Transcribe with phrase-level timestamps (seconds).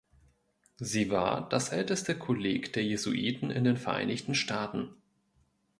[0.79, 4.95] Sie war das älteste Kolleg der Jesuiten in den Vereinigten Staaten.